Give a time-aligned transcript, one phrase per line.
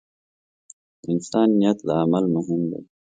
[1.01, 2.81] د انسان نیت له عمل مهم دی.